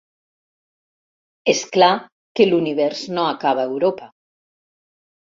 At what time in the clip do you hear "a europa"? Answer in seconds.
3.69-4.09